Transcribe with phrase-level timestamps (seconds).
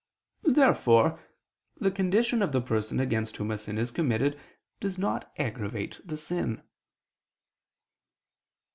[0.49, 1.19] Therefore
[1.79, 4.35] the condition of the person against whom a sin is committed
[4.79, 6.63] does not aggravate the sin.